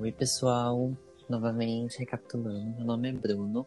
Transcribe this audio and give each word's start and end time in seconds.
Oi, 0.00 0.12
pessoal. 0.12 0.92
Novamente, 1.28 1.98
recapitulando, 1.98 2.76
meu 2.76 2.86
nome 2.86 3.08
é 3.08 3.12
Bruno 3.12 3.66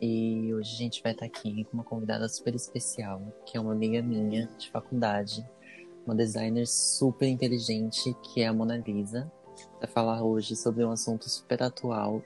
e 0.00 0.52
hoje 0.52 0.74
a 0.74 0.78
gente 0.78 1.00
vai 1.00 1.12
estar 1.12 1.24
aqui 1.24 1.62
com 1.62 1.74
uma 1.74 1.84
convidada 1.84 2.28
super 2.28 2.56
especial, 2.56 3.22
que 3.46 3.56
é 3.56 3.60
uma 3.60 3.70
amiga 3.70 4.02
minha 4.02 4.48
de 4.58 4.68
faculdade, 4.68 5.48
uma 6.04 6.16
designer 6.16 6.66
super 6.66 7.28
inteligente, 7.28 8.12
que 8.20 8.42
é 8.42 8.48
a 8.48 8.52
Mona 8.52 8.78
Lisa. 8.78 9.30
Vai 9.78 9.88
falar 9.88 10.24
hoje 10.24 10.56
sobre 10.56 10.84
um 10.84 10.90
assunto 10.90 11.30
super 11.30 11.62
atual, 11.62 12.20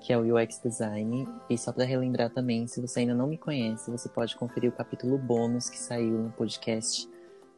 que 0.00 0.10
é 0.10 0.16
o 0.16 0.34
UX 0.34 0.58
Design. 0.64 1.28
E 1.50 1.58
só 1.58 1.72
para 1.72 1.84
relembrar 1.84 2.30
também, 2.30 2.66
se 2.66 2.80
você 2.80 3.00
ainda 3.00 3.14
não 3.14 3.26
me 3.26 3.36
conhece, 3.36 3.90
você 3.90 4.08
pode 4.08 4.34
conferir 4.36 4.70
o 4.70 4.74
capítulo 4.74 5.18
bônus 5.18 5.68
que 5.68 5.78
saiu 5.78 6.16
no 6.18 6.32
podcast 6.32 7.06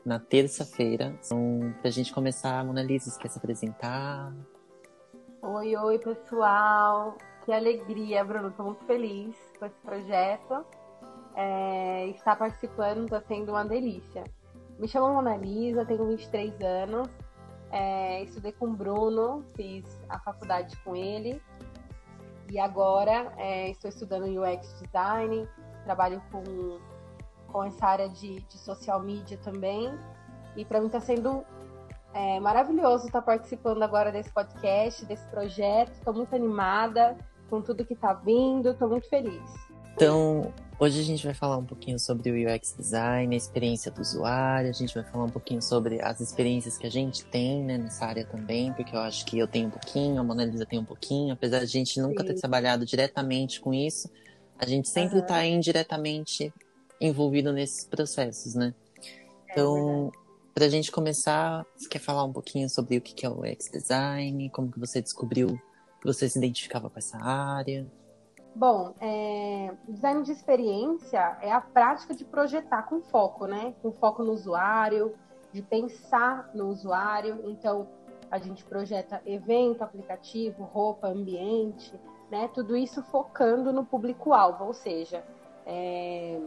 na 0.04 0.18
terça-feira. 0.18 1.16
Então, 1.24 1.72
pra 1.80 1.92
gente 1.92 2.12
começar, 2.12 2.58
a 2.58 2.64
Mona 2.64 2.82
Lisa, 2.82 3.08
você 3.08 3.20
quer 3.20 3.30
se 3.30 3.38
apresentar? 3.38 4.34
Oi, 5.44 5.74
oi, 5.74 5.98
pessoal. 5.98 7.18
Que 7.44 7.52
alegria, 7.52 8.22
Bruno. 8.22 8.50
Estou 8.50 8.66
muito 8.66 8.84
feliz 8.84 9.36
com 9.58 9.66
esse 9.66 9.76
projeto. 9.80 10.64
É, 11.34 12.06
estar 12.10 12.36
participando 12.36 13.06
está 13.06 13.20
sendo 13.22 13.50
uma 13.50 13.64
delícia. 13.64 14.22
Me 14.78 14.86
chamo 14.86 15.12
Mona 15.12 15.36
Lisa, 15.36 15.84
tenho 15.84 16.06
23 16.06 16.60
anos. 16.60 17.08
É, 17.72 18.22
estudei 18.22 18.52
com 18.52 18.66
o 18.66 18.72
Bruno, 18.72 19.44
fiz 19.56 19.84
a 20.08 20.16
faculdade 20.20 20.76
com 20.84 20.94
ele. 20.94 21.42
E 22.48 22.60
agora 22.60 23.32
é, 23.36 23.68
estou 23.70 23.88
estudando 23.88 24.26
UX 24.26 24.80
Design, 24.80 25.48
trabalho 25.82 26.22
com, 26.30 26.78
com 27.50 27.64
essa 27.64 27.84
área 27.84 28.08
de, 28.08 28.42
de 28.42 28.58
social 28.58 29.00
media 29.00 29.36
também. 29.38 29.92
E 30.54 30.64
para 30.64 30.78
mim 30.78 30.86
está 30.86 31.00
sendo 31.00 31.44
é 32.14 32.40
maravilhoso 32.40 33.06
estar 33.06 33.22
participando 33.22 33.82
agora 33.82 34.12
desse 34.12 34.30
podcast, 34.30 35.04
desse 35.06 35.26
projeto. 35.26 35.92
Estou 35.92 36.14
muito 36.14 36.34
animada 36.34 37.16
com 37.48 37.60
tudo 37.60 37.84
que 37.84 37.94
está 37.94 38.12
vindo, 38.14 38.70
estou 38.70 38.88
muito 38.88 39.08
feliz. 39.08 39.42
Então, 39.94 40.52
hoje 40.78 41.00
a 41.00 41.02
gente 41.04 41.24
vai 41.24 41.34
falar 41.34 41.58
um 41.58 41.64
pouquinho 41.64 41.98
sobre 41.98 42.30
o 42.30 42.54
UX 42.54 42.74
design, 42.76 43.34
a 43.34 43.36
experiência 43.36 43.90
do 43.90 44.00
usuário, 44.00 44.70
a 44.70 44.72
gente 44.72 44.94
vai 44.94 45.04
falar 45.04 45.24
um 45.24 45.30
pouquinho 45.30 45.60
sobre 45.60 46.00
as 46.00 46.20
experiências 46.20 46.78
que 46.78 46.86
a 46.86 46.90
gente 46.90 47.24
tem 47.26 47.62
né, 47.62 47.76
nessa 47.76 48.06
área 48.06 48.24
também, 48.24 48.72
porque 48.72 48.96
eu 48.96 49.00
acho 49.00 49.26
que 49.26 49.38
eu 49.38 49.46
tenho 49.46 49.68
um 49.68 49.70
pouquinho, 49.70 50.18
a 50.18 50.24
Mona 50.24 50.44
Lisa 50.44 50.64
tem 50.64 50.78
um 50.78 50.84
pouquinho, 50.84 51.34
apesar 51.34 51.58
de 51.58 51.64
a 51.64 51.68
gente 51.68 52.00
nunca 52.00 52.22
Sim. 52.22 52.28
ter 52.28 52.40
trabalhado 52.40 52.86
diretamente 52.86 53.60
com 53.60 53.74
isso, 53.74 54.10
a 54.58 54.64
gente 54.66 54.88
sempre 54.88 55.18
está 55.18 55.38
uhum. 55.38 55.44
indiretamente 55.44 56.52
envolvido 57.00 57.52
nesses 57.52 57.84
processos, 57.84 58.54
né? 58.54 58.74
É 59.48 59.52
então, 59.52 60.10
é 60.14 60.21
para 60.54 60.66
a 60.66 60.68
gente 60.68 60.92
começar, 60.92 61.64
você 61.76 61.88
quer 61.88 61.98
falar 61.98 62.24
um 62.24 62.32
pouquinho 62.32 62.68
sobre 62.68 62.96
o 62.96 63.00
que 63.00 63.24
é 63.24 63.28
o 63.28 63.40
UX 63.40 63.70
Design, 63.70 64.50
como 64.50 64.70
que 64.70 64.78
você 64.78 65.00
descobriu 65.00 65.48
que 66.00 66.06
você 66.06 66.28
se 66.28 66.38
identificava 66.38 66.90
com 66.90 66.98
essa 66.98 67.16
área? 67.16 67.86
Bom, 68.54 68.94
é, 69.00 69.72
design 69.88 70.22
de 70.22 70.32
experiência 70.32 71.38
é 71.40 71.50
a 71.50 71.60
prática 71.60 72.14
de 72.14 72.24
projetar 72.24 72.82
com 72.82 73.00
foco, 73.00 73.46
né? 73.46 73.74
Com 73.80 73.92
foco 73.92 74.22
no 74.22 74.32
usuário, 74.32 75.14
de 75.52 75.62
pensar 75.62 76.50
no 76.54 76.68
usuário. 76.68 77.40
Então, 77.44 77.88
a 78.30 78.38
gente 78.38 78.62
projeta 78.64 79.22
evento, 79.24 79.82
aplicativo, 79.82 80.64
roupa, 80.64 81.08
ambiente, 81.08 81.98
né? 82.30 82.50
Tudo 82.52 82.76
isso 82.76 83.02
focando 83.04 83.72
no 83.72 83.86
público-alvo, 83.86 84.66
ou 84.66 84.74
seja, 84.74 85.24
é, 85.64 86.38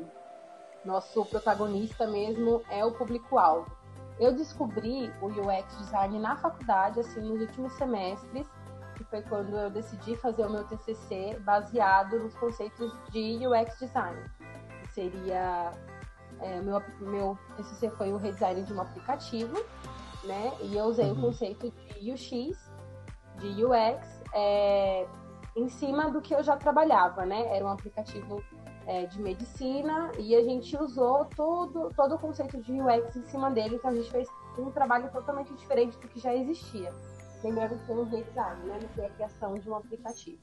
nosso 0.83 1.25
protagonista 1.25 2.05
mesmo 2.05 2.61
é 2.69 2.85
o 2.85 2.91
público-alvo. 2.91 3.84
Eu 4.19 4.33
descobri 4.33 5.11
o 5.21 5.27
UX 5.27 5.77
design 5.77 6.19
na 6.19 6.35
faculdade, 6.37 6.99
assim, 6.99 7.21
nos 7.21 7.41
últimos 7.41 7.73
semestres, 7.73 8.47
que 8.95 9.03
foi 9.03 9.21
quando 9.23 9.57
eu 9.57 9.69
decidi 9.69 10.15
fazer 10.15 10.45
o 10.45 10.49
meu 10.49 10.63
TCC 10.65 11.37
baseado 11.41 12.17
nos 12.19 12.33
conceitos 12.35 12.93
de 13.09 13.45
UX 13.45 13.77
design. 13.79 14.23
Que 14.81 14.87
seria 14.93 15.71
é, 16.39 16.61
meu 16.61 16.81
meu 16.99 17.37
TCC 17.57 17.89
foi 17.91 18.11
o 18.11 18.17
redesign 18.17 18.63
de 18.63 18.73
um 18.73 18.81
aplicativo, 18.81 19.55
né? 20.23 20.53
E 20.61 20.75
eu 20.75 20.85
usei 20.85 21.05
uhum. 21.05 21.17
o 21.17 21.21
conceito 21.21 21.71
de 21.71 22.11
UX, 22.11 22.71
de 23.39 23.65
UX, 23.65 24.23
é, 24.33 25.07
em 25.55 25.69
cima 25.69 26.09
do 26.09 26.21
que 26.21 26.33
eu 26.33 26.43
já 26.43 26.57
trabalhava, 26.57 27.25
né? 27.25 27.55
Era 27.55 27.65
um 27.65 27.69
aplicativo 27.69 28.43
é, 28.85 29.05
de 29.05 29.21
medicina 29.21 30.11
e 30.19 30.35
a 30.35 30.43
gente 30.43 30.77
usou 30.77 31.25
todo, 31.25 31.91
todo 31.95 32.15
o 32.15 32.19
conceito 32.19 32.61
de 32.61 32.73
UX 32.73 33.15
em 33.15 33.23
cima 33.23 33.49
dele, 33.51 33.75
então 33.75 33.91
a 33.91 33.95
gente 33.95 34.11
fez 34.11 34.27
um 34.57 34.71
trabalho 34.71 35.11
totalmente 35.11 35.53
diferente 35.53 35.97
do 35.97 36.07
que 36.07 36.19
já 36.19 36.33
existia. 36.33 36.93
Lembrando 37.43 37.77
que 37.79 37.85
tem 37.85 37.97
um 37.97 38.03
redesign, 38.03 38.63
né? 38.63 38.79
Que 38.93 39.01
é 39.01 39.05
a 39.05 39.09
criação 39.09 39.53
de 39.55 39.69
um 39.69 39.75
aplicativo. 39.75 40.39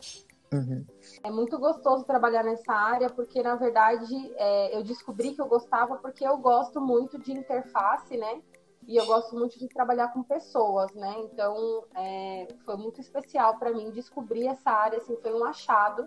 Uhum. 0.53 0.85
É 1.23 1.31
muito 1.31 1.59
gostoso 1.59 2.05
trabalhar 2.05 2.45
nessa 2.45 2.73
área, 2.73 3.09
porque 3.09 3.43
na 3.43 3.57
verdade 3.57 4.15
é, 4.37 4.77
eu 4.77 4.83
descobri 4.83 5.35
que 5.35 5.41
eu 5.41 5.47
gostava 5.47 5.97
porque 5.97 6.27
eu 6.27 6.37
gosto 6.37 6.81
muito 6.81 7.19
de 7.19 7.33
interface, 7.33 8.17
né? 8.17 8.43
E 8.87 8.97
eu 8.97 9.07
gosto 9.07 9.35
muito 9.35 9.59
de 9.59 9.69
trabalhar 9.69 10.13
com 10.13 10.23
pessoas, 10.23 10.93
né? 10.93 11.15
Então 11.21 11.85
é, 11.97 12.49
foi 12.65 12.77
muito 12.77 13.01
especial 13.01 13.59
para 13.59 13.73
mim 13.73 13.91
descobrir 13.91 14.47
essa 14.47 14.71
área, 14.71 14.99
assim, 14.99 15.17
foi 15.17 15.33
um 15.33 15.45
achado. 15.45 16.07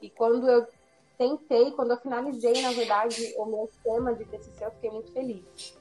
E 0.00 0.08
quando 0.08 0.48
eu 0.48 0.66
tentei, 1.18 1.70
quando 1.72 1.92
eu 1.92 1.96
finalizei, 1.98 2.60
na 2.62 2.72
verdade, 2.72 3.34
o 3.36 3.46
meu 3.46 3.70
tema 3.82 4.14
de 4.14 4.24
TCC, 4.24 4.64
eu 4.64 4.70
fiquei 4.72 4.90
muito 4.90 5.12
feliz. 5.12 5.78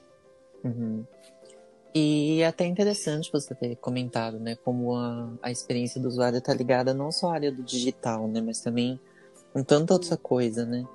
Uhum. 0.64 1.06
E 1.94 2.42
é 2.42 2.48
até 2.48 2.66
interessante 2.66 3.32
você 3.32 3.54
ter 3.54 3.76
comentado, 3.76 4.40
né, 4.40 4.56
como 4.64 4.96
a, 4.96 5.30
a 5.42 5.52
experiência 5.52 6.00
do 6.00 6.08
usuário 6.08 6.38
está 6.38 6.54
ligada 6.54 6.94
não 6.94 7.12
só 7.12 7.30
à 7.30 7.34
área 7.34 7.52
do 7.52 7.62
digital, 7.62 8.28
né, 8.28 8.40
mas 8.40 8.62
também 8.62 9.00
com 9.52 9.62
tanta 9.64 9.94
outra 9.94 10.16
coisa, 10.16 10.66
né? 10.66 10.88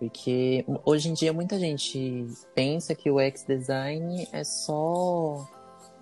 Porque 0.00 0.64
hoje 0.84 1.10
em 1.10 1.14
dia 1.14 1.32
muita 1.32 1.56
gente 1.60 2.26
pensa 2.56 2.92
que 2.92 3.08
o 3.08 3.20
X 3.20 3.44
design 3.46 4.26
é 4.32 4.42
só 4.42 5.48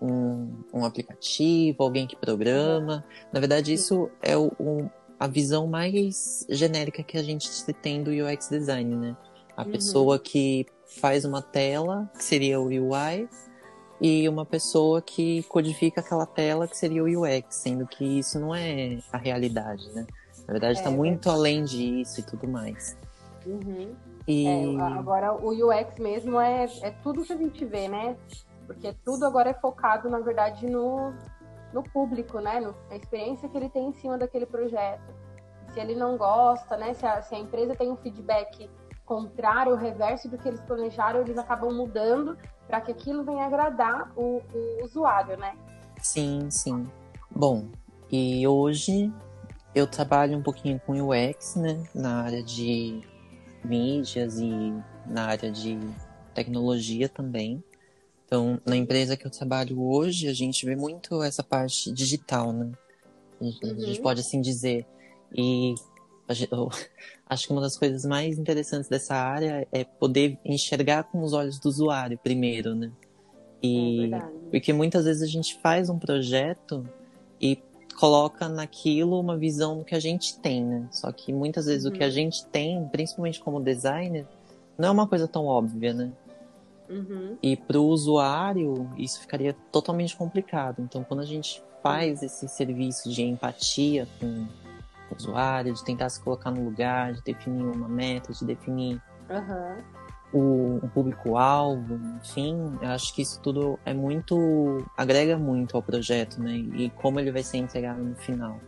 um, 0.00 0.48
um 0.72 0.84
aplicativo, 0.86 1.82
alguém 1.82 2.06
que 2.06 2.16
programa. 2.16 3.04
Na 3.30 3.40
verdade, 3.40 3.74
isso 3.74 4.10
é 4.22 4.34
o, 4.38 4.50
um, 4.58 4.88
a 5.20 5.26
visão 5.26 5.66
mais 5.66 6.46
genérica 6.48 7.02
que 7.02 7.18
a 7.18 7.22
gente 7.22 7.46
tem 7.74 8.02
do 8.02 8.10
UX 8.10 8.48
design, 8.48 8.96
né? 8.96 9.16
A 9.54 9.62
uhum. 9.62 9.70
pessoa 9.70 10.18
que 10.18 10.66
faz 10.98 11.26
uma 11.26 11.42
tela, 11.42 12.10
que 12.16 12.24
seria 12.24 12.58
o 12.58 12.68
UI, 12.68 13.28
e 14.00 14.26
uma 14.26 14.46
pessoa 14.46 15.02
que 15.02 15.42
codifica 15.42 16.00
aquela 16.00 16.24
tela, 16.24 16.66
que 16.66 16.74
seria 16.74 17.04
o 17.04 17.06
UX, 17.06 17.54
sendo 17.54 17.86
que 17.86 18.02
isso 18.18 18.40
não 18.40 18.54
é 18.54 18.98
a 19.12 19.18
realidade, 19.18 19.90
né? 19.92 20.06
Na 20.48 20.52
verdade, 20.52 20.78
está 20.78 20.90
é, 20.90 20.94
muito 20.94 21.28
é. 21.28 21.32
além 21.32 21.64
disso 21.64 22.20
e 22.20 22.22
tudo 22.22 22.48
mais. 22.48 22.96
Uhum. 23.44 23.94
E... 24.26 24.46
É, 24.46 24.80
agora, 24.80 25.34
o 25.34 25.50
UX 25.50 25.98
mesmo 25.98 26.40
é, 26.40 26.64
é 26.80 26.90
tudo 27.02 27.24
que 27.24 27.32
a 27.34 27.36
gente 27.36 27.62
vê, 27.66 27.88
né? 27.88 28.16
Porque 28.66 28.94
tudo 29.04 29.26
agora 29.26 29.50
é 29.50 29.54
focado, 29.54 30.08
na 30.08 30.20
verdade, 30.20 30.66
no, 30.66 31.12
no 31.72 31.82
público, 31.82 32.40
né? 32.40 32.60
No, 32.60 32.74
a 32.90 32.96
experiência 32.96 33.48
que 33.48 33.56
ele 33.56 33.68
tem 33.68 33.88
em 33.88 33.92
cima 33.92 34.18
daquele 34.18 34.46
projeto. 34.46 35.12
Se 35.72 35.80
ele 35.80 35.94
não 35.94 36.16
gosta, 36.16 36.76
né? 36.76 36.94
Se 36.94 37.06
a, 37.06 37.22
se 37.22 37.34
a 37.34 37.38
empresa 37.38 37.74
tem 37.74 37.90
um 37.90 37.96
feedback 37.96 38.68
contrário, 39.04 39.74
reverso 39.74 40.28
do 40.28 40.38
que 40.38 40.46
eles 40.46 40.60
planejaram, 40.60 41.20
eles 41.20 41.36
acabam 41.36 41.72
mudando 41.74 42.36
para 42.66 42.80
que 42.80 42.92
aquilo 42.92 43.24
venha 43.24 43.44
agradar 43.44 44.12
o, 44.16 44.40
o 44.54 44.84
usuário, 44.84 45.36
né? 45.36 45.56
Sim, 46.00 46.48
sim. 46.50 46.88
Bom, 47.30 47.68
e 48.10 48.46
hoje 48.46 49.12
eu 49.74 49.86
trabalho 49.86 50.38
um 50.38 50.42
pouquinho 50.42 50.80
com 50.80 50.92
UX, 50.92 51.56
né? 51.56 51.82
Na 51.94 52.22
área 52.22 52.42
de 52.42 53.00
mídias 53.64 54.38
e 54.38 54.74
na 55.06 55.26
área 55.26 55.50
de 55.50 55.78
tecnologia 56.34 57.08
também. 57.08 57.62
Então, 58.30 58.60
na 58.64 58.76
empresa 58.76 59.16
que 59.16 59.26
eu 59.26 59.30
trabalho 59.30 59.82
hoje, 59.82 60.28
a 60.28 60.32
gente 60.32 60.64
vê 60.64 60.76
muito 60.76 61.20
essa 61.20 61.42
parte 61.42 61.90
digital, 61.90 62.52
né? 62.52 62.70
A 63.40 63.44
gente, 63.44 63.66
uhum. 63.66 63.72
a 63.72 63.86
gente 63.86 64.00
pode 64.00 64.20
assim 64.20 64.40
dizer. 64.40 64.86
E 65.36 65.74
eu 66.48 66.70
acho 67.28 67.46
que 67.48 67.52
uma 67.52 67.60
das 67.60 67.76
coisas 67.76 68.04
mais 68.04 68.38
interessantes 68.38 68.88
dessa 68.88 69.16
área 69.16 69.66
é 69.72 69.82
poder 69.82 70.38
enxergar 70.44 71.02
com 71.02 71.24
os 71.24 71.32
olhos 71.32 71.58
do 71.58 71.68
usuário 71.68 72.16
primeiro, 72.18 72.72
né? 72.72 72.92
E 73.60 74.14
é 74.14 74.20
porque 74.48 74.72
muitas 74.72 75.06
vezes 75.06 75.22
a 75.22 75.26
gente 75.26 75.58
faz 75.58 75.90
um 75.90 75.98
projeto 75.98 76.88
e 77.40 77.60
coloca 77.98 78.48
naquilo 78.48 79.18
uma 79.18 79.36
visão 79.36 79.76
do 79.76 79.84
que 79.84 79.96
a 79.96 80.00
gente 80.00 80.38
tem, 80.38 80.64
né? 80.64 80.88
Só 80.92 81.10
que 81.10 81.32
muitas 81.32 81.66
vezes 81.66 81.84
uhum. 81.84 81.90
o 81.90 81.94
que 81.94 82.04
a 82.04 82.06
uhum. 82.06 82.12
gente 82.12 82.46
tem, 82.46 82.86
principalmente 82.92 83.40
como 83.40 83.60
designer, 83.60 84.24
não 84.78 84.88
é 84.88 84.90
uma 84.92 85.08
coisa 85.08 85.26
tão 85.26 85.46
óbvia, 85.46 85.92
né? 85.92 86.12
Uhum. 86.90 87.38
E 87.40 87.56
para 87.56 87.78
o 87.78 87.86
usuário, 87.86 88.90
isso 88.98 89.20
ficaria 89.20 89.54
totalmente 89.70 90.16
complicado. 90.16 90.82
Então, 90.82 91.04
quando 91.04 91.20
a 91.20 91.26
gente 91.26 91.62
faz 91.82 92.22
esse 92.22 92.48
serviço 92.48 93.08
de 93.08 93.22
empatia 93.22 94.08
com 94.18 94.26
o 95.10 95.16
usuário, 95.16 95.72
de 95.72 95.84
tentar 95.84 96.08
se 96.08 96.20
colocar 96.20 96.50
no 96.50 96.64
lugar, 96.64 97.12
de 97.12 97.22
definir 97.22 97.64
uma 97.64 97.88
meta, 97.88 98.32
de 98.32 98.44
definir 98.44 99.00
uhum. 99.30 99.82
o, 100.32 100.84
o 100.84 100.88
público-alvo, 100.88 101.94
enfim, 102.16 102.76
eu 102.82 102.88
acho 102.88 103.14
que 103.14 103.22
isso 103.22 103.40
tudo 103.40 103.78
é 103.84 103.94
muito. 103.94 104.84
agrega 104.96 105.38
muito 105.38 105.76
ao 105.76 105.82
projeto, 105.82 106.42
né? 106.42 106.52
E 106.52 106.90
como 106.90 107.20
ele 107.20 107.30
vai 107.30 107.44
ser 107.44 107.58
entregado 107.58 108.02
no 108.02 108.16
final. 108.16 108.60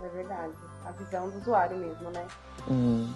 É 0.00 0.08
verdade. 0.08 0.52
A 0.84 0.92
visão 0.92 1.28
do 1.30 1.38
usuário 1.38 1.76
mesmo, 1.78 2.10
né? 2.10 2.26
Hum. 2.70 3.12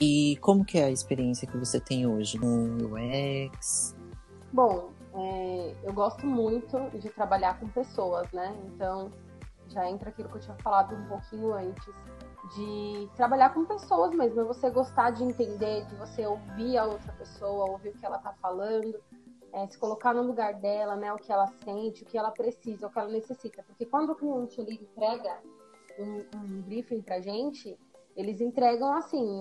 E 0.00 0.36
como 0.40 0.64
que 0.64 0.78
é 0.78 0.84
a 0.84 0.90
experiência 0.90 1.46
que 1.46 1.58
você 1.58 1.78
tem 1.78 2.06
hoje 2.06 2.38
no 2.38 2.86
UX? 2.86 3.94
Bom, 4.50 4.90
é, 5.14 5.74
eu 5.84 5.92
gosto 5.92 6.26
muito 6.26 6.78
de 6.98 7.10
trabalhar 7.10 7.60
com 7.60 7.68
pessoas, 7.68 8.30
né? 8.32 8.56
Então, 8.66 9.12
já 9.68 9.88
entra 9.88 10.08
aquilo 10.08 10.28
que 10.30 10.36
eu 10.36 10.40
tinha 10.40 10.56
falado 10.62 10.94
um 10.94 11.06
pouquinho 11.06 11.52
antes 11.52 11.94
de 12.54 13.08
trabalhar 13.14 13.52
com 13.52 13.64
pessoas 13.64 14.14
mesmo, 14.14 14.40
é 14.40 14.44
você 14.44 14.70
gostar 14.70 15.10
de 15.10 15.22
entender, 15.22 15.84
de 15.84 15.94
você 15.96 16.26
ouvir 16.26 16.78
a 16.78 16.84
outra 16.84 17.12
pessoa, 17.12 17.70
ouvir 17.70 17.90
o 17.90 17.92
que 17.92 18.04
ela 18.04 18.16
está 18.16 18.32
falando, 18.40 18.98
é, 19.52 19.66
se 19.68 19.78
colocar 19.78 20.14
no 20.14 20.22
lugar 20.22 20.54
dela, 20.54 20.96
né, 20.96 21.12
o 21.12 21.18
que 21.18 21.30
ela 21.30 21.46
sente, 21.62 22.02
o 22.02 22.06
que 22.06 22.16
ela 22.16 22.30
precisa, 22.30 22.86
o 22.86 22.90
que 22.90 22.98
ela 22.98 23.10
necessita. 23.10 23.62
Porque 23.62 23.84
quando 23.84 24.10
o 24.10 24.14
cliente 24.14 24.60
ele 24.60 24.72
entrega 24.74 25.38
um, 25.98 26.24
um 26.38 26.62
briefing 26.62 27.02
para 27.02 27.20
gente, 27.20 27.78
eles 28.20 28.40
entregam 28.40 28.92
assim 28.92 29.40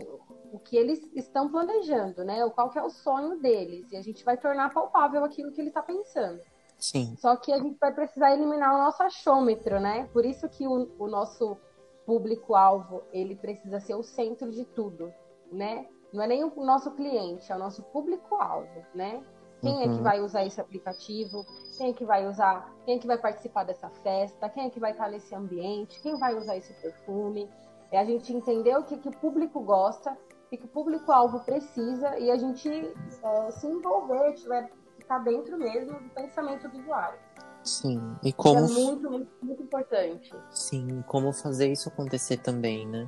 o 0.51 0.57
que 0.57 0.75
eles 0.75 0.99
estão 1.13 1.49
planejando, 1.49 2.23
né, 2.23 2.43
o 2.43 2.51
qual 2.51 2.69
que 2.69 2.79
é 2.79 2.83
o 2.83 2.89
sonho 2.89 3.39
deles, 3.39 3.91
e 3.91 3.97
a 3.97 4.01
gente 4.01 4.25
vai 4.25 4.35
tornar 4.35 4.73
palpável 4.73 5.23
aquilo 5.23 5.51
que 5.51 5.61
ele 5.61 5.69
está 5.69 5.81
pensando. 5.83 6.41
Sim. 6.79 7.15
Só 7.17 7.35
que 7.35 7.51
a 7.51 7.59
gente 7.59 7.77
vai 7.77 7.93
precisar 7.93 8.33
eliminar 8.33 8.73
o 8.73 8.77
nosso 8.77 9.03
achômetro, 9.03 9.79
né? 9.81 10.07
Por 10.13 10.25
isso 10.25 10.47
que 10.47 10.65
o, 10.65 10.89
o 10.97 11.07
nosso 11.07 11.57
público-alvo, 12.05 13.03
ele 13.11 13.35
precisa 13.35 13.79
ser 13.79 13.95
o 13.95 14.01
centro 14.01 14.49
de 14.49 14.63
tudo, 14.63 15.13
né? 15.51 15.85
Não 16.11 16.23
é 16.23 16.27
nem 16.27 16.43
o 16.43 16.51
nosso 16.63 16.91
cliente, 16.91 17.51
é 17.51 17.55
o 17.55 17.59
nosso 17.59 17.83
público-alvo, 17.83 18.83
né? 18.95 19.21
Quem 19.61 19.73
uhum. 19.73 19.81
é 19.81 19.83
que 19.83 19.89
uhum. 19.89 20.03
vai 20.03 20.21
usar 20.21 20.45
esse 20.45 20.59
aplicativo? 20.59 21.45
Quem 21.77 21.89
é 21.89 21.93
que 21.93 22.05
vai 22.05 22.25
usar? 22.25 22.73
Quem 22.85 22.95
é 22.95 22.99
que 22.99 23.07
vai 23.07 23.17
participar 23.17 23.65
dessa 23.65 23.89
festa? 23.89 24.49
Quem 24.49 24.65
é 24.65 24.69
que 24.69 24.79
vai 24.79 24.91
estar 24.91 25.09
nesse 25.09 25.35
ambiente? 25.35 26.01
Quem 26.01 26.17
vai 26.17 26.33
usar 26.35 26.55
esse 26.55 26.73
perfume? 26.75 27.49
É 27.91 27.99
a 27.99 28.05
gente 28.05 28.33
entender 28.33 28.77
o 28.77 28.83
que, 28.83 28.97
que 28.97 29.09
o 29.09 29.11
público 29.11 29.59
gosta, 29.61 30.11
o 30.11 30.57
que, 30.57 30.63
o 30.63 30.67
público-alvo 30.67 31.39
precisa 31.41 32.17
e 32.19 32.29
a 32.29 32.37
gente 32.37 32.69
é, 32.69 33.51
se 33.51 33.67
envolver, 33.67 34.33
tiver, 34.33 34.71
ficar 34.97 35.19
dentro 35.19 35.57
mesmo 35.57 35.99
do 35.99 36.09
pensamento 36.09 36.67
do 36.69 36.79
usuário. 36.79 37.19
Sim, 37.63 38.15
e 38.23 38.31
como. 38.31 38.65
Isso 38.65 38.79
é 38.79 38.83
muito, 38.83 39.11
muito, 39.11 39.31
muito 39.41 39.63
importante. 39.63 40.33
Sim, 40.49 41.03
como 41.07 41.33
fazer 41.33 41.71
isso 41.71 41.89
acontecer 41.89 42.37
também, 42.37 42.87
né? 42.87 43.07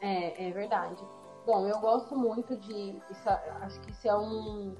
É, 0.00 0.48
é 0.48 0.50
verdade. 0.52 1.02
Bom, 1.46 1.66
eu 1.66 1.78
gosto 1.80 2.16
muito 2.16 2.56
de. 2.56 3.00
Isso, 3.10 3.28
acho 3.28 3.80
que 3.80 3.90
isso 3.90 4.08
é 4.08 4.16
um. 4.16 4.74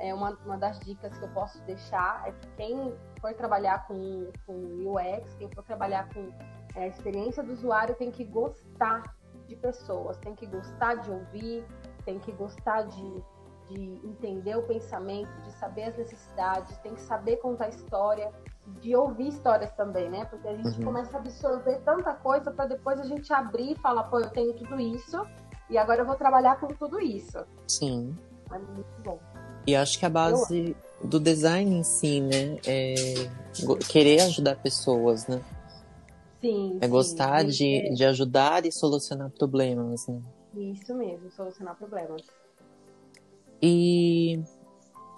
É 0.00 0.14
uma, 0.14 0.30
uma 0.46 0.56
das 0.56 0.80
dicas 0.80 1.16
que 1.16 1.24
eu 1.24 1.28
posso 1.28 1.60
deixar 1.62 2.26
é 2.26 2.32
que 2.32 2.48
quem 2.56 2.94
for 3.20 3.34
trabalhar 3.34 3.86
com, 3.86 4.30
com 4.46 4.54
UX, 4.54 5.34
quem 5.34 5.48
for 5.50 5.62
trabalhar 5.62 6.08
com 6.12 6.30
é, 6.74 6.84
a 6.84 6.86
experiência 6.86 7.42
do 7.42 7.52
usuário 7.52 7.94
tem 7.94 8.10
que 8.10 8.24
gostar 8.24 9.14
de 9.46 9.56
pessoas, 9.56 10.16
tem 10.18 10.34
que 10.34 10.46
gostar 10.46 10.94
de 10.96 11.10
ouvir, 11.10 11.64
tem 12.04 12.18
que 12.18 12.32
gostar 12.32 12.82
de, 12.82 13.22
de 13.68 14.00
entender 14.06 14.56
o 14.56 14.62
pensamento, 14.62 15.30
de 15.42 15.52
saber 15.52 15.84
as 15.84 15.96
necessidades, 15.98 16.78
tem 16.78 16.94
que 16.94 17.02
saber 17.02 17.36
contar 17.36 17.68
história, 17.68 18.32
de 18.80 18.94
ouvir 18.94 19.28
histórias 19.28 19.72
também, 19.72 20.08
né? 20.08 20.24
Porque 20.26 20.48
a 20.48 20.56
gente 20.56 20.78
uhum. 20.78 20.84
começa 20.84 21.16
a 21.16 21.20
absorver 21.20 21.80
tanta 21.80 22.14
coisa 22.14 22.50
para 22.50 22.66
depois 22.66 23.00
a 23.00 23.04
gente 23.04 23.32
abrir 23.32 23.72
e 23.72 23.74
falar, 23.76 24.04
pô, 24.04 24.20
eu 24.20 24.30
tenho 24.30 24.54
tudo 24.54 24.80
isso 24.80 25.26
e 25.68 25.76
agora 25.76 26.02
eu 26.02 26.06
vou 26.06 26.16
trabalhar 26.16 26.58
com 26.58 26.68
tudo 26.68 27.00
isso. 27.00 27.44
Sim. 27.68 28.16
É 28.52 28.58
muito 28.58 29.02
bom. 29.02 29.18
E 29.66 29.76
acho 29.76 29.98
que 29.98 30.06
a 30.06 30.08
base 30.08 30.74
eu... 31.00 31.08
do 31.08 31.20
design 31.20 31.76
em 31.76 31.82
si, 31.82 32.20
né, 32.20 32.58
é 32.66 32.94
querer 33.88 34.20
ajudar 34.22 34.56
pessoas, 34.56 35.26
né? 35.26 35.40
Sim. 36.40 36.78
É 36.80 36.86
sim, 36.86 36.90
gostar 36.90 37.44
de, 37.44 37.94
de 37.94 38.04
ajudar 38.04 38.64
e 38.64 38.72
solucionar 38.72 39.30
problemas, 39.30 40.06
né? 40.06 40.20
Isso 40.56 40.94
mesmo, 40.94 41.30
solucionar 41.30 41.76
problemas. 41.76 42.22
E 43.62 44.40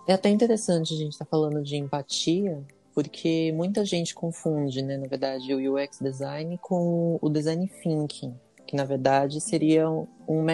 é 0.07 0.13
até 0.13 0.29
interessante 0.29 0.93
a 0.93 0.97
gente 0.97 1.13
estar 1.13 1.25
tá 1.25 1.31
falando 1.31 1.63
de 1.63 1.77
empatia, 1.77 2.61
porque 2.93 3.53
muita 3.53 3.85
gente 3.85 4.15
confunde, 4.15 4.83
né, 4.83 4.97
na 4.97 5.07
verdade, 5.07 5.55
o 5.55 5.75
UX 5.75 6.01
design 6.01 6.59
com 6.59 7.19
o 7.23 7.29
design 7.31 7.71
thinking, 7.83 8.35
que 8.67 8.77
na 8.77 8.85
verdade 8.85 9.41
seria 9.41 9.89
um, 9.89 10.07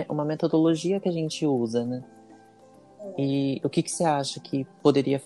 uma 0.08 0.24
metodologia 0.24 1.00
que 1.00 1.08
a 1.08 1.12
gente 1.12 1.46
usa, 1.46 1.84
né? 1.84 2.04
E 3.16 3.60
o 3.64 3.70
que, 3.70 3.82
que 3.82 3.90
você 3.90 4.04
acha 4.04 4.40
que 4.40 4.64
poderia 4.82 5.20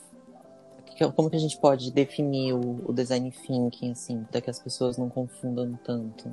como 1.11 1.29
que 1.29 1.37
a 1.37 1.41
gente 1.41 1.59
pode 1.59 1.91
definir 1.91 2.53
o, 2.53 2.89
o 2.89 2.93
design 2.93 3.31
thinking 3.31 3.93
assim, 3.93 4.25
para 4.25 4.41
que 4.41 4.51
as 4.51 4.61
pessoas 4.61 4.97
não 4.97 5.09
confundam 5.09 5.75
tanto? 5.85 6.29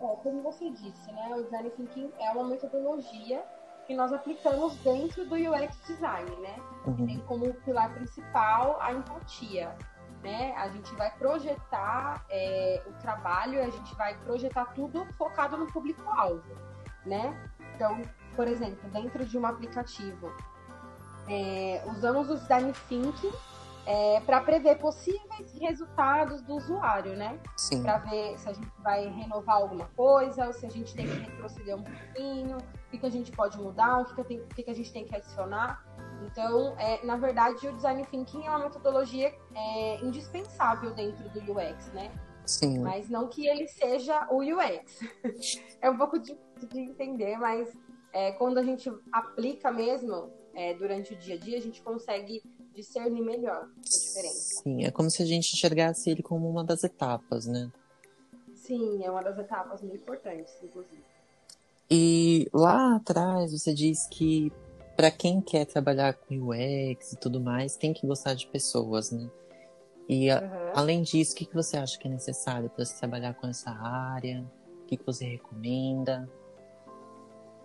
É, 0.00 0.06
como 0.22 0.42
você 0.42 0.70
disse, 0.70 1.10
né, 1.10 1.34
o 1.34 1.42
design 1.42 1.70
thinking 1.70 2.12
é 2.20 2.30
uma 2.30 2.44
metodologia 2.44 3.42
que 3.86 3.94
nós 3.94 4.12
aplicamos 4.12 4.76
dentro 4.76 5.26
do 5.26 5.34
UX 5.34 5.76
design, 5.86 6.30
né? 6.40 6.56
Uhum. 6.86 7.06
Tem 7.06 7.18
como 7.20 7.52
pilar 7.52 7.92
principal 7.94 8.78
a 8.80 8.92
empatia, 8.92 9.76
né? 10.22 10.54
A 10.56 10.68
gente 10.68 10.94
vai 10.94 11.10
projetar 11.18 12.24
é, 12.30 12.82
o 12.86 12.92
trabalho, 13.00 13.60
a 13.60 13.68
gente 13.68 13.94
vai 13.94 14.16
projetar 14.20 14.66
tudo 14.74 15.04
focado 15.18 15.56
no 15.58 15.70
público-alvo, 15.70 16.42
né? 17.04 17.36
Então, 17.74 18.00
por 18.34 18.48
exemplo, 18.48 18.88
dentro 18.90 19.24
de 19.24 19.38
um 19.38 19.46
aplicativo, 19.46 20.32
é, 21.28 21.82
usamos 21.86 22.30
o 22.30 22.36
design 22.36 22.72
thinking 22.88 23.32
é, 23.86 24.20
para 24.20 24.40
prever 24.40 24.78
possíveis 24.78 25.52
resultados 25.60 26.40
do 26.42 26.54
usuário, 26.54 27.14
né? 27.16 27.38
Para 27.82 27.98
ver 27.98 28.38
se 28.38 28.48
a 28.48 28.52
gente 28.52 28.72
vai 28.82 29.06
renovar 29.08 29.56
alguma 29.56 29.86
coisa, 29.96 30.46
ou 30.46 30.52
se 30.52 30.64
a 30.64 30.70
gente 30.70 30.94
tem 30.94 31.06
que 31.06 31.18
retroceder 31.18 31.76
um 31.76 31.82
pouquinho, 31.82 32.56
o 32.56 32.90
que, 32.90 32.98
que 32.98 33.06
a 33.06 33.10
gente 33.10 33.30
pode 33.32 33.58
mudar, 33.58 34.00
o 34.00 34.04
que, 34.06 34.24
que, 34.24 34.34
o 34.36 34.46
que, 34.46 34.62
que 34.62 34.70
a 34.70 34.74
gente 34.74 34.92
tem 34.92 35.04
que 35.04 35.14
adicionar. 35.14 35.84
Então, 36.24 36.74
é, 36.78 37.04
na 37.04 37.16
verdade, 37.16 37.66
o 37.68 37.72
design 37.72 38.04
thinking 38.06 38.46
é 38.46 38.50
uma 38.50 38.60
metodologia 38.60 39.34
é, 39.54 39.96
indispensável 40.02 40.94
dentro 40.94 41.28
do 41.28 41.40
UX, 41.52 41.92
né? 41.92 42.10
Sim. 42.46 42.78
Mas 42.80 43.08
não 43.08 43.28
que 43.28 43.46
ele 43.46 43.66
seja 43.68 44.26
o 44.30 44.40
UX. 44.40 45.00
é 45.80 45.90
um 45.90 45.96
pouco 45.96 46.18
difícil 46.18 46.68
de 46.68 46.80
entender, 46.80 47.36
mas 47.36 47.68
é, 48.14 48.30
quando 48.30 48.58
a 48.58 48.62
gente 48.62 48.90
aplica 49.12 49.72
mesmo 49.72 50.30
é, 50.54 50.72
durante 50.74 51.12
o 51.12 51.16
dia 51.16 51.34
a 51.34 51.38
dia, 51.38 51.58
a 51.58 51.60
gente 51.60 51.82
consegue 51.82 52.40
discernir 52.72 53.20
melhor 53.20 53.68
a 53.76 53.80
diferença. 53.80 54.62
Sim, 54.62 54.84
é 54.84 54.90
como 54.92 55.10
se 55.10 55.20
a 55.20 55.26
gente 55.26 55.52
enxergasse 55.52 56.08
ele 56.08 56.22
como 56.22 56.48
uma 56.48 56.62
das 56.62 56.84
etapas, 56.84 57.46
né? 57.46 57.72
Sim, 58.54 59.04
é 59.04 59.10
uma 59.10 59.20
das 59.20 59.36
etapas 59.36 59.82
muito 59.82 59.96
importantes, 59.96 60.54
inclusive. 60.62 61.02
E 61.90 62.48
lá 62.52 62.96
atrás 62.96 63.50
você 63.50 63.74
diz 63.74 64.06
que 64.06 64.52
para 64.96 65.10
quem 65.10 65.40
quer 65.40 65.64
trabalhar 65.66 66.14
com 66.14 66.36
UX 66.36 67.12
e 67.12 67.16
tudo 67.16 67.40
mais, 67.40 67.76
tem 67.76 67.92
que 67.92 68.06
gostar 68.06 68.34
de 68.34 68.46
pessoas, 68.46 69.10
né? 69.10 69.28
E 70.08 70.30
a, 70.30 70.40
uhum. 70.40 70.72
além 70.74 71.02
disso, 71.02 71.32
o 71.32 71.36
que, 71.36 71.46
que 71.46 71.54
você 71.54 71.76
acha 71.76 71.98
que 71.98 72.06
é 72.06 72.10
necessário 72.10 72.70
para 72.70 72.84
se 72.84 72.96
trabalhar 72.96 73.34
com 73.34 73.48
essa 73.48 73.70
área? 73.70 74.44
O 74.82 74.86
que, 74.86 74.96
que 74.96 75.04
você 75.04 75.24
recomenda? 75.24 76.30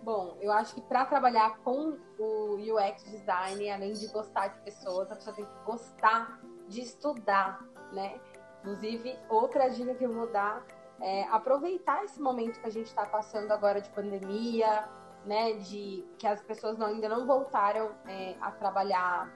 Bom, 0.02 0.38
eu 0.40 0.50
acho 0.50 0.74
que 0.74 0.80
para 0.80 1.04
trabalhar 1.04 1.58
com 1.58 1.98
o 2.18 2.54
UX 2.54 3.04
design, 3.04 3.70
além 3.70 3.92
de 3.92 4.06
gostar 4.08 4.48
de 4.48 4.58
pessoas, 4.60 5.12
a 5.12 5.14
pessoa 5.14 5.36
tem 5.36 5.44
que 5.44 5.64
gostar 5.66 6.40
de 6.68 6.80
estudar, 6.80 7.62
né? 7.92 8.18
Inclusive, 8.60 9.18
outra 9.28 9.68
dica 9.68 9.94
que 9.94 10.04
eu 10.04 10.12
vou 10.12 10.26
dar 10.26 10.64
é 11.02 11.24
aproveitar 11.24 12.02
esse 12.04 12.20
momento 12.20 12.60
que 12.60 12.66
a 12.66 12.70
gente 12.70 12.86
está 12.86 13.04
passando 13.04 13.52
agora 13.52 13.78
de 13.78 13.90
pandemia, 13.90 14.88
né? 15.26 15.52
De 15.58 16.02
que 16.18 16.26
as 16.26 16.40
pessoas 16.42 16.78
não, 16.78 16.86
ainda 16.86 17.08
não 17.08 17.26
voltaram 17.26 17.90
é, 18.06 18.36
a 18.40 18.50
trabalhar 18.52 19.30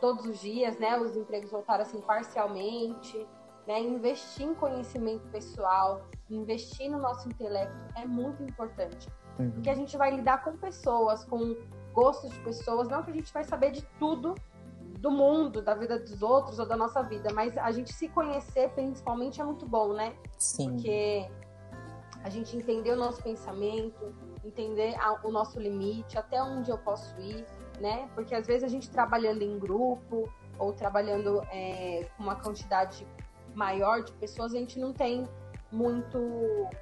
todos 0.00 0.26
os 0.26 0.38
dias, 0.38 0.78
né? 0.78 0.96
Os 0.96 1.16
empregos 1.16 1.50
voltaram 1.50 1.82
assim 1.82 2.00
parcialmente, 2.00 3.26
né? 3.66 3.80
Investir 3.80 4.46
em 4.46 4.54
conhecimento 4.54 5.28
pessoal, 5.30 6.02
investir 6.30 6.88
no 6.88 7.00
nosso 7.00 7.28
intelecto 7.28 7.76
é 7.96 8.06
muito 8.06 8.44
importante 8.44 9.08
Uhum. 9.38 9.50
Porque 9.50 9.70
a 9.70 9.74
gente 9.74 9.96
vai 9.96 10.14
lidar 10.14 10.44
com 10.44 10.56
pessoas, 10.56 11.24
com 11.24 11.56
gostos 11.92 12.30
de 12.30 12.40
pessoas, 12.40 12.88
não 12.88 13.02
que 13.02 13.10
a 13.10 13.14
gente 13.14 13.32
vai 13.32 13.44
saber 13.44 13.70
de 13.70 13.82
tudo 13.98 14.34
do 14.98 15.10
mundo, 15.10 15.60
da 15.60 15.74
vida 15.74 15.98
dos 15.98 16.22
outros 16.22 16.58
ou 16.58 16.66
da 16.66 16.76
nossa 16.76 17.02
vida, 17.02 17.30
mas 17.32 17.56
a 17.58 17.70
gente 17.70 17.92
se 17.92 18.08
conhecer 18.08 18.70
principalmente 18.70 19.40
é 19.40 19.44
muito 19.44 19.66
bom, 19.66 19.92
né? 19.92 20.14
Sim. 20.38 20.70
Porque 20.70 21.28
a 22.22 22.30
gente 22.30 22.56
entender 22.56 22.92
o 22.92 22.96
nosso 22.96 23.22
pensamento, 23.22 24.14
entender 24.42 24.94
a, 24.98 25.20
o 25.22 25.30
nosso 25.30 25.60
limite, 25.60 26.16
até 26.16 26.42
onde 26.42 26.70
eu 26.70 26.78
posso 26.78 27.14
ir, 27.20 27.44
né? 27.78 28.08
Porque 28.14 28.34
às 28.34 28.46
vezes 28.46 28.64
a 28.64 28.68
gente 28.68 28.88
trabalhando 28.88 29.42
em 29.42 29.58
grupo 29.58 30.32
ou 30.58 30.72
trabalhando 30.72 31.42
é, 31.50 32.08
com 32.16 32.22
uma 32.22 32.36
quantidade 32.36 33.06
maior 33.54 34.02
de 34.02 34.12
pessoas, 34.12 34.54
a 34.54 34.58
gente 34.58 34.78
não 34.78 34.92
tem 34.92 35.28
muito, 35.74 36.18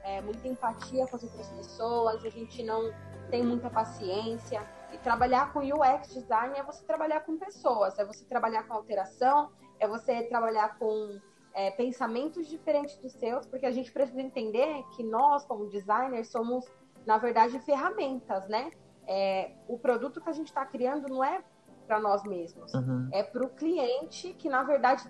é, 0.05 0.21
muita 0.21 0.47
empatia 0.47 1.07
com 1.07 1.17
as 1.17 1.23
outras 1.23 1.49
pessoas, 1.49 2.25
a 2.25 2.29
gente 2.29 2.63
não, 2.63 2.93
tem 3.31 3.43
muita 3.43 3.71
paciência. 3.71 4.63
E 4.93 4.99
trabalhar 4.99 5.53
com 5.53 5.61
UX 5.61 6.13
design 6.13 6.55
é 6.59 6.63
você 6.63 6.85
trabalhar 6.85 7.21
com 7.21 7.39
pessoas, 7.39 7.99
é 7.99 8.05
você 8.05 8.25
trabalhar 8.27 8.65
com 8.65 8.75
alteração, 8.75 9.51
é 9.81 9.89
você 9.89 10.23
trabalhar 10.25 10.79
com 10.79 11.19
é, 11.55 11.71
pensamentos 11.71 12.47
diferentes 12.47 12.97
dos 12.99 13.13
seus, 13.13 13.47
porque 13.47 13.65
a 13.65 13.71
gente 13.71 13.91
precisa 13.91 14.21
entender 14.21 14.85
que 14.95 15.03
nós, 15.03 15.47
como 15.47 15.67
designers, 15.69 16.29
somos, 16.29 16.71
na 17.07 17.17
verdade, 17.17 17.59
ferramentas, 17.61 18.47
né? 18.49 18.71
É, 19.09 19.53
o 19.67 19.79
produto 19.79 20.21
que 20.21 20.29
a 20.29 20.33
gente 20.33 20.49
está 20.49 20.65
criando 20.67 21.09
não 21.09 21.25
é 21.25 21.43
para 21.87 21.99
nós 21.99 22.23
mesmos, 22.25 22.73
uhum. 22.75 23.09
é 23.13 23.23
para 23.23 23.45
o 23.45 23.49
cliente, 23.49 24.35
que 24.35 24.49
na 24.49 24.63
verdade 24.63 25.09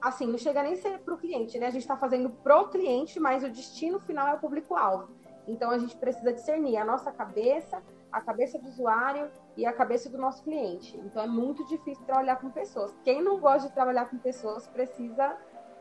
assim, 0.00 0.26
não 0.26 0.38
chega 0.38 0.62
nem 0.62 0.76
ser 0.76 0.98
para 1.00 1.14
o 1.14 1.18
cliente, 1.18 1.58
né? 1.58 1.66
A 1.66 1.70
gente 1.70 1.82
está 1.82 1.96
fazendo 1.96 2.30
pro 2.30 2.68
cliente, 2.68 3.18
mas 3.18 3.42
o 3.42 3.48
destino 3.48 3.98
final 4.00 4.28
é 4.28 4.34
o 4.34 4.38
público-alvo. 4.38 5.08
Então 5.46 5.70
a 5.70 5.78
gente 5.78 5.96
precisa 5.96 6.32
discernir 6.32 6.76
a 6.76 6.84
nossa 6.84 7.10
cabeça, 7.10 7.82
a 8.12 8.20
cabeça 8.20 8.58
do 8.58 8.68
usuário 8.68 9.30
e 9.56 9.66
a 9.66 9.72
cabeça 9.72 10.10
do 10.10 10.18
nosso 10.18 10.42
cliente. 10.44 10.96
Então 10.98 11.22
é 11.22 11.26
muito 11.26 11.66
difícil 11.66 12.04
trabalhar 12.04 12.36
com 12.36 12.50
pessoas. 12.50 12.94
Quem 13.02 13.22
não 13.22 13.40
gosta 13.40 13.68
de 13.68 13.74
trabalhar 13.74 14.06
com 14.06 14.18
pessoas 14.18 14.66
precisa 14.68 15.36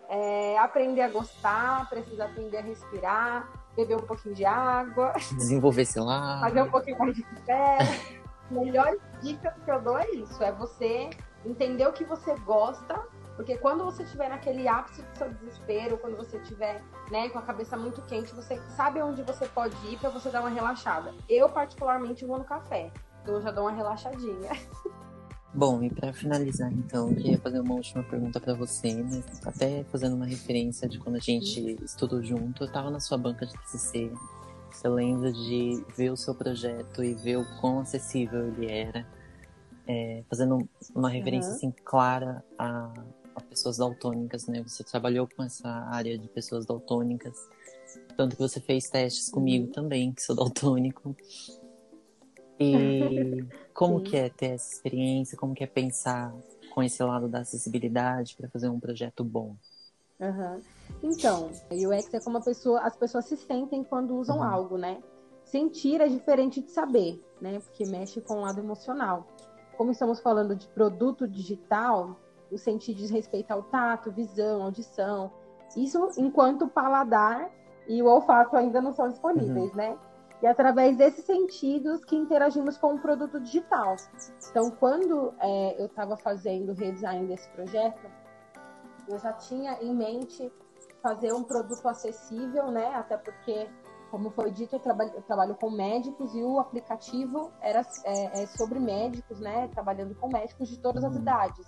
é, 0.09 0.57
aprender 0.57 1.01
a 1.01 1.09
gostar, 1.09 1.89
precisa 1.89 2.25
aprender 2.25 2.57
a 2.57 2.61
respirar, 2.61 3.51
beber 3.75 3.97
um 3.97 4.05
pouquinho 4.05 4.33
de 4.33 4.45
água, 4.45 5.13
desenvolver 5.35 5.85
sei 5.85 6.01
lá, 6.01 6.39
fazer 6.39 6.61
um 6.61 6.71
pouquinho 6.71 6.97
mais 6.97 7.15
de 7.15 7.23
pé. 7.45 7.77
Melhor 8.49 8.95
dica 9.21 9.53
que 9.65 9.69
eu 9.69 9.81
dou 9.81 9.97
é 9.97 10.09
isso: 10.11 10.41
é 10.41 10.51
você 10.53 11.09
entender 11.45 11.85
o 11.85 11.91
que 11.91 12.05
você 12.05 12.33
gosta 12.39 13.05
porque 13.37 13.55
quando 13.55 13.85
você 13.85 14.01
estiver 14.01 14.27
naquele 14.29 14.67
ápice 14.67 15.03
do 15.03 15.15
seu 15.15 15.31
desespero, 15.31 15.97
quando 15.99 16.17
você 16.17 16.37
estiver 16.37 16.83
né, 17.11 17.29
com 17.29 17.37
a 17.37 17.43
cabeça 17.43 17.77
muito 17.77 18.01
quente, 18.01 18.33
você 18.33 18.59
sabe 18.75 18.99
onde 18.99 19.21
você 19.21 19.45
pode 19.45 19.75
ir 19.87 19.97
para 19.99 20.09
você 20.09 20.29
dar 20.31 20.41
uma 20.41 20.49
relaxada. 20.49 21.13
Eu, 21.29 21.47
particularmente, 21.47 22.25
vou 22.25 22.39
no 22.39 22.43
café. 22.43 22.91
Então 23.21 23.35
eu 23.35 23.41
já 23.41 23.51
dou 23.51 23.65
uma 23.65 23.71
relaxadinha. 23.71 24.49
Bom, 25.53 25.83
e 25.83 25.89
para 25.89 26.11
finalizar, 26.13 26.71
então, 26.73 27.09
eu 27.09 27.15
queria 27.15 27.39
fazer 27.39 27.59
uma 27.59 27.75
última 27.75 28.03
pergunta 28.03 28.39
para 28.39 28.53
você, 28.55 28.93
né? 28.95 29.23
Até 29.45 29.83
fazendo 29.85 30.15
uma 30.15 30.25
referência 30.25 30.89
de 30.89 30.99
quando 30.99 31.15
a 31.15 31.19
gente 31.19 31.77
estudou 31.83 32.21
junto, 32.21 32.63
eu 32.63 32.67
estava 32.67 32.89
na 32.89 32.99
sua 32.99 33.17
banca 33.17 33.45
de 33.45 33.53
TCC. 33.53 34.11
Você 34.71 34.89
lembra 34.89 35.31
de 35.31 35.83
ver 35.95 36.11
o 36.11 36.17
seu 36.17 36.33
projeto 36.35 37.03
e 37.03 37.13
ver 37.13 37.37
o 37.37 37.45
quão 37.59 37.79
acessível 37.79 38.47
ele 38.47 38.69
era, 38.69 39.07
é, 39.87 40.23
fazendo 40.29 40.67
uma 40.93 41.09
referência 41.09 41.49
uhum. 41.49 41.55
assim 41.55 41.71
clara 41.83 42.43
a 42.59 42.91
a 43.37 43.41
pessoas 43.41 43.77
daltônicas, 43.77 44.47
né? 44.47 44.63
Você 44.63 44.83
trabalhou 44.83 45.27
com 45.27 45.43
essa 45.43 45.69
área 45.69 46.17
de 46.17 46.27
pessoas 46.27 46.65
daltônicas. 46.65 47.37
Tanto 48.15 48.35
que 48.35 48.41
você 48.41 48.59
fez 48.59 48.89
testes 48.89 49.29
comigo 49.29 49.67
uhum. 49.67 49.71
também, 49.71 50.11
que 50.11 50.21
sou 50.21 50.35
daltônico. 50.35 51.15
E 52.59 53.45
como 53.71 53.99
Sim. 53.99 54.03
que 54.03 54.17
é 54.17 54.29
ter 54.29 54.47
essa 54.47 54.73
experiência? 54.73 55.37
Como 55.37 55.53
que 55.53 55.63
é 55.63 55.67
pensar 55.67 56.33
com 56.73 56.81
esse 56.81 57.03
lado 57.03 57.27
da 57.27 57.41
acessibilidade 57.41 58.35
para 58.35 58.49
fazer 58.49 58.67
um 58.67 58.79
projeto 58.79 59.23
bom? 59.23 59.55
Uhum. 60.19 60.61
Então, 61.03 61.51
UX 61.71 62.13
é 62.13 62.19
como 62.19 62.43
pessoa, 62.43 62.79
as 62.81 62.97
pessoas 62.97 63.25
se 63.25 63.37
sentem 63.37 63.83
quando 63.83 64.17
usam 64.17 64.37
uhum. 64.37 64.43
algo, 64.43 64.75
né? 64.75 64.97
Sentir 65.45 66.01
é 66.01 66.07
diferente 66.07 66.59
de 66.59 66.71
saber, 66.71 67.23
né? 67.39 67.59
Porque 67.59 67.85
mexe 67.85 68.19
com 68.21 68.39
o 68.39 68.41
lado 68.41 68.59
emocional. 68.59 69.27
Como 69.77 69.91
estamos 69.91 70.19
falando 70.19 70.55
de 70.55 70.67
produto 70.69 71.27
digital, 71.27 72.19
o 72.51 72.57
sentido 72.57 72.97
de 72.97 73.13
respeito 73.13 73.51
ao 73.51 73.63
tato, 73.63 74.11
visão, 74.11 74.63
audição. 74.63 75.31
Isso 75.75 76.09
enquanto 76.17 76.65
o 76.65 76.69
paladar 76.69 77.51
e 77.87 78.01
o 78.01 78.05
olfato 78.05 78.55
ainda 78.55 78.81
não 78.81 78.93
são 78.93 79.09
disponíveis, 79.09 79.71
uhum. 79.71 79.77
né? 79.77 79.97
E 80.41 80.45
através 80.45 80.95
desses 80.95 81.25
sentidos 81.25 82.05
que 82.05 82.15
interagimos 82.15 82.77
com 82.77 82.93
o 82.93 82.99
produto 82.99 83.39
digital. 83.39 83.95
Então, 84.51 84.69
quando 84.69 85.33
é, 85.39 85.81
eu 85.81 85.87
estava 85.87 86.15
fazendo 86.15 86.71
o 86.71 86.75
redesign 86.75 87.25
desse 87.25 87.49
projeto, 87.49 88.05
eu 89.07 89.17
já 89.17 89.33
tinha 89.33 89.81
em 89.81 89.95
mente 89.95 90.51
fazer 91.01 91.33
um 91.33 91.43
produto 91.43 91.87
acessível, 91.87 92.69
né? 92.69 92.93
Até 92.93 93.17
porque, 93.17 93.67
como 94.11 94.29
foi 94.29 94.51
dito, 94.51 94.75
eu 94.75 94.79
trabalho, 94.79 95.11
eu 95.15 95.21
trabalho 95.23 95.55
com 95.55 95.71
médicos 95.71 96.35
e 96.35 96.43
o 96.43 96.59
aplicativo 96.59 97.51
era 97.59 97.81
é, 98.03 98.43
é 98.43 98.45
sobre 98.45 98.79
médicos, 98.79 99.39
né? 99.39 99.69
Trabalhando 99.69 100.13
com 100.15 100.27
médicos 100.27 100.69
de 100.69 100.77
todas 100.77 101.03
as 101.03 101.15
uhum. 101.15 101.21
idades. 101.21 101.65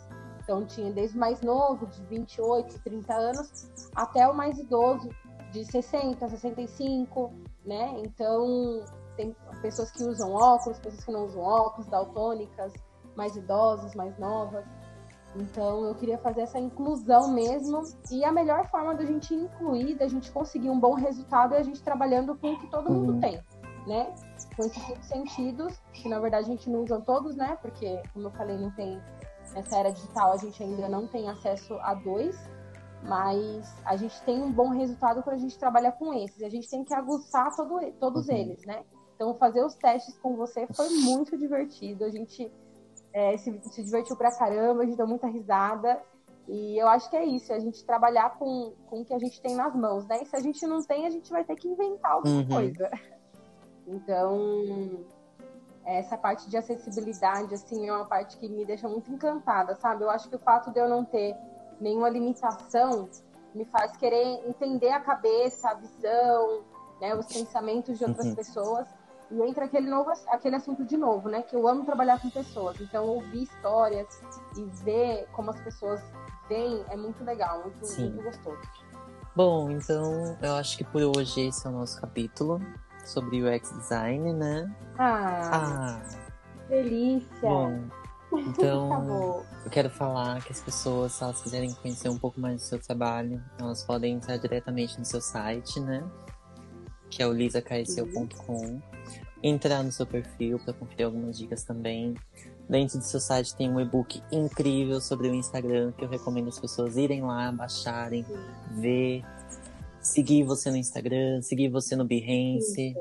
Então 0.50 0.65
tinha 0.65 0.91
desde 0.91 1.15
o 1.15 1.20
mais 1.20 1.41
novo, 1.41 1.86
de 1.86 2.03
28, 2.06 2.79
30 2.79 3.13
anos, 3.13 3.70
até 3.94 4.27
o 4.27 4.34
mais 4.34 4.58
idoso, 4.58 5.08
de 5.51 5.63
60, 5.63 6.27
65, 6.27 7.32
né? 7.63 7.94
Então 8.00 8.84
tem 9.15 9.36
pessoas 9.62 9.91
que 9.91 10.03
usam 10.03 10.34
óculos, 10.34 10.79
pessoas 10.79 11.06
que 11.06 11.12
não 11.12 11.25
usam 11.25 11.44
óculos, 11.44 11.88
daltônicas, 11.88 12.74
mais 13.15 13.36
idosas, 13.36 13.94
mais 13.94 14.18
novas. 14.18 14.65
Então 15.36 15.86
eu 15.86 15.94
queria 15.94 16.18
fazer 16.18 16.41
essa 16.41 16.58
inclusão 16.58 17.32
mesmo. 17.32 17.84
E 18.10 18.25
a 18.25 18.32
melhor 18.32 18.68
forma 18.72 18.96
da 18.96 19.06
gente 19.06 19.36
incluir, 19.36 20.00
da 20.00 20.08
gente 20.08 20.32
conseguir 20.32 20.72
um 20.72 20.79
bom 20.79 20.96
resultado 20.96 21.53
é 21.53 21.60
a 21.60 21.63
gente 21.63 21.84
trabalhando 21.84 22.36
com 22.36 22.53
o 22.53 22.60
que 22.60 22.65
todo 22.72 22.89
mundo 22.91 23.13
uhum. 23.13 23.20
tem, 23.20 23.39
né? 23.86 24.15
Com 24.56 24.65
esses 24.65 24.82
cinco 24.82 25.03
sentidos, 25.03 25.79
que 25.94 26.10
na 26.10 26.20
verdade 26.20 26.46
a 26.46 26.50
gente 26.50 26.68
não 26.72 26.82
usa 26.82 27.00
todos, 27.01 27.36
né? 27.36 27.56
Porque, 27.62 28.01
como 28.15 28.25
eu 28.25 28.32
falei, 28.32 28.58
não 28.58 28.72
tem 28.72 29.00
nessa 29.53 29.77
era 29.77 29.91
digital 29.91 30.34
a 30.34 30.38
gente 30.38 30.62
ainda 30.62 30.88
não 30.88 31.08
tem 31.08 31.29
acesso 31.29 31.74
a 31.82 31.94
dois, 31.94 32.36
mas 33.03 33.74
a 33.86 33.96
gente 33.96 34.22
tem 34.24 34.41
um 34.41 34.51
bom 34.51 34.70
resultado 34.70 35.24
quando 35.24 35.36
a 35.36 35.39
gente 35.39 35.58
trabalha 35.58 35.91
com 35.91 36.13
esses. 36.13 36.41
A 36.41 36.50
gente 36.50 36.70
tem 36.70 36.84
que 36.84 36.94
aguçar 36.94 37.56
todo, 37.56 37.79
todos 38.00 38.27
uhum. 38.27 38.36
eles, 38.36 38.65
né? 38.65 38.84
Então, 39.15 39.34
fazer 39.36 39.63
os 39.63 39.75
testes 39.75 40.18
com 40.20 40.36
você 40.36 40.65
foi 40.74 40.89
muito 40.89 41.38
divertido. 41.38 42.06
A 42.06 42.10
gente 42.10 42.51
é, 43.13 43.38
se, 43.38 43.60
se, 43.63 43.84
divertiu 43.84 44.15
pra 44.15 44.36
caramba, 44.38 44.84
a 44.84 44.86
gente 44.86 44.98
deu 44.98 45.08
muita 45.08 45.27
risada. 45.27 46.01
E 46.48 46.82
eu 46.82 46.88
acho 46.88 47.10
que 47.10 47.15
é 47.15 47.25
isso, 47.25 47.53
a 47.53 47.60
gente 47.60 47.86
trabalhar 47.86 48.38
com, 48.39 48.74
com 48.88 49.01
o 49.01 49.06
que 49.06 49.13
a 49.13 49.20
gente 49.20 49.39
tem 49.39 49.56
nas 49.56 49.75
mãos, 49.75 50.08
né? 50.08 50.24
E 50.24 50.25
se 50.25 50.36
a 50.36 50.39
gente 50.39 50.65
não 50.65 50.82
tem, 50.82 51.06
a 51.06 51.10
gente 51.10 51.29
vai 51.29 51.44
ter 51.44 51.56
que 51.56 51.68
inventar 51.68 52.13
alguma 52.13 52.38
uhum. 52.38 52.48
coisa. 52.48 52.89
Então, 53.86 55.06
essa 55.98 56.17
parte 56.17 56.50
de 56.50 56.55
acessibilidade, 56.55 57.53
assim, 57.53 57.88
é 57.88 57.91
uma 57.91 58.05
parte 58.05 58.38
que 58.38 58.48
me 58.48 58.63
deixa 58.63 58.88
muito 58.88 59.12
encantada, 59.12 59.75
sabe? 59.75 60.03
Eu 60.03 60.10
acho 60.10 60.29
que 60.29 60.36
o 60.36 60.39
fato 60.39 60.72
de 60.72 60.79
eu 60.79 60.88
não 60.88 61.03
ter 61.03 61.36
nenhuma 61.79 62.10
limitação 62.10 63.10
me 63.55 63.65
faz 63.65 63.98
querer 63.98 64.48
entender 64.48 64.91
a 64.91 65.00
cabeça, 65.00 65.69
a 65.69 65.74
visão, 65.74 66.63
né, 67.01 67.15
os 67.15 67.25
pensamentos 67.25 67.98
de 67.98 68.05
outras 68.05 68.27
uhum. 68.27 68.36
pessoas. 68.36 68.88
E 69.31 69.41
entra 69.41 69.65
aquele, 69.65 69.89
novo, 69.89 70.12
aquele 70.27 70.55
assunto 70.55 70.84
de 70.84 70.98
novo, 70.98 71.29
né? 71.29 71.43
Que 71.43 71.55
eu 71.55 71.67
amo 71.67 71.86
trabalhar 71.86 72.19
com 72.19 72.31
pessoas. 72.31 72.81
Então, 72.81 73.05
ouvir 73.05 73.43
histórias 73.43 74.08
e 74.58 74.65
ver 74.84 75.27
como 75.34 75.51
as 75.51 75.60
pessoas 75.62 76.01
veem 76.48 76.84
é 76.89 76.98
muito 76.98 77.24
legal, 77.24 77.62
muito, 77.62 78.01
muito 78.01 78.24
gostoso. 78.24 78.62
Bom, 79.36 79.69
então 79.69 80.36
eu 80.41 80.55
acho 80.55 80.77
que 80.77 80.84
por 80.84 81.01
hoje 81.01 81.41
esse 81.41 81.65
é 81.65 81.69
o 81.69 81.74
nosso 81.74 82.01
capítulo 82.01 82.60
sobre 83.06 83.44
UX 83.44 83.72
design, 83.72 84.34
né? 84.34 84.70
Ah, 84.98 85.50
ah. 85.53 86.01
delícia! 86.68 87.27
Bom, 87.41 87.84
então 88.34 89.46
eu 89.65 89.72
quero 89.72 89.89
falar 89.89 90.44
que 90.44 90.51
as 90.51 90.62
pessoas, 90.62 91.13
se 91.13 91.24
elas 91.24 91.41
quiserem 91.41 91.74
conhecer 91.74 92.10
um 92.10 92.18
pouco 92.18 92.39
mais 92.39 92.58
do 92.58 92.62
seu 92.62 92.79
trabalho, 92.79 93.44
elas 93.60 93.84
podem 93.84 94.13
entrar 94.13 94.38
diretamente 94.38 94.98
no 95.00 95.06
seu 95.06 95.22
site, 95.22 95.79
né? 95.79 96.03
Que 97.10 97.24
é 97.24 97.27
o 97.27 97.34
lisacasceu.com. 97.34 98.82
Entrar 99.41 99.84
no 99.84 99.91
seu 99.91 100.06
perfil 100.06 100.60
para 100.60 100.74
conferir 100.74 101.06
algumas 101.06 101.38
dicas 101.38 101.63
também. 101.63 102.15
Dentro 102.70 103.00
do 103.00 103.03
seu 103.03 103.20
site 103.20 103.56
tem 103.56 103.72
um 103.72 103.79
e-book 103.79 104.22
incrível 104.32 105.01
sobre 105.01 105.27
o 105.27 105.34
Instagram 105.34 105.91
que 105.94 106.06
eu 106.06 106.10
recomendo 106.10 106.50
as 106.50 106.60
pessoas 106.60 106.98
irem 106.98 107.24
lá, 107.24 107.51
baixarem, 107.51 108.24
ver 108.74 109.24
seguir 110.10 110.44
você 110.44 110.72
no 110.72 110.78
Instagram, 110.78 111.42
seguir 111.42 111.70
você 111.70 111.96
no 111.96 112.04
Behance. 112.04 112.96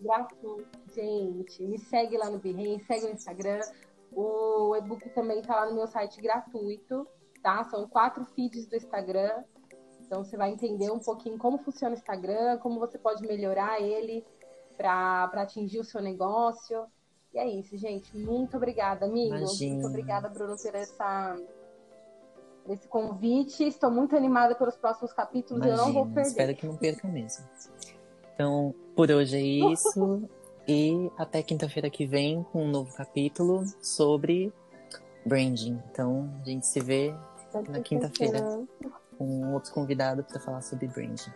Gratuito, 0.00 0.78
gente. 0.94 1.62
Me 1.64 1.78
segue 1.78 2.16
lá 2.16 2.30
no 2.30 2.38
Behance, 2.38 2.84
segue 2.84 3.06
no 3.06 3.12
Instagram. 3.12 3.60
O 4.12 4.74
e-book 4.76 5.08
também 5.10 5.40
está 5.40 5.56
lá 5.56 5.66
no 5.66 5.74
meu 5.74 5.86
site 5.86 6.20
gratuito, 6.20 7.06
tá? 7.42 7.64
São 7.64 7.88
quatro 7.88 8.24
feeds 8.24 8.66
do 8.66 8.76
Instagram. 8.76 9.42
Então 10.00 10.24
você 10.24 10.36
vai 10.36 10.52
entender 10.52 10.90
um 10.90 11.00
pouquinho 11.00 11.36
como 11.36 11.58
funciona 11.58 11.94
o 11.94 11.98
Instagram, 11.98 12.58
como 12.58 12.78
você 12.78 12.96
pode 12.96 13.26
melhorar 13.26 13.80
ele 13.80 14.24
para 14.76 15.24
atingir 15.34 15.80
o 15.80 15.84
seu 15.84 16.00
negócio. 16.00 16.86
E 17.34 17.38
é 17.38 17.48
isso, 17.48 17.76
gente. 17.76 18.16
Muito 18.16 18.56
obrigada, 18.56 19.06
amigo. 19.06 19.36
Imagina. 19.36 19.74
Muito 19.74 19.88
obrigada, 19.88 20.28
Bruno, 20.28 20.56
por 20.56 20.74
essa 20.74 21.36
esse 22.68 22.86
convite. 22.88 23.64
Estou 23.64 23.90
muito 23.90 24.16
animada 24.16 24.54
pelos 24.54 24.76
próximos 24.76 25.12
capítulos 25.12 25.64
Imagina, 25.64 25.82
eu 25.82 25.86
não 25.86 25.92
vou 25.92 26.06
perder. 26.06 26.28
Espero 26.28 26.54
que 26.54 26.66
não 26.66 26.76
perca 26.76 27.08
mesmo. 27.08 27.44
Então, 28.34 28.74
por 28.94 29.10
hoje 29.10 29.36
é 29.36 29.72
isso. 29.72 30.28
e 30.66 31.10
até 31.16 31.42
quinta-feira 31.42 31.88
que 31.88 32.06
vem 32.06 32.42
com 32.52 32.64
um 32.64 32.68
novo 32.68 32.94
capítulo 32.94 33.64
sobre 33.80 34.52
branding. 35.24 35.80
Então, 35.90 36.30
a 36.42 36.44
gente 36.44 36.66
se 36.66 36.80
vê 36.80 37.14
na 37.68 37.80
quinta-feira 37.80 38.40
com 39.16 39.52
outros 39.52 39.72
convidados 39.72 40.26
para 40.26 40.40
falar 40.40 40.62
sobre 40.62 40.88
branding. 40.88 41.32